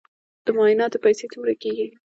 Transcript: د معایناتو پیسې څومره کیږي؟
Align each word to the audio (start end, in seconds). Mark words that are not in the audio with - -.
د 0.45 0.47
معایناتو 0.57 1.01
پیسې 1.05 1.25
څومره 1.33 1.53
کیږي؟ 1.61 1.87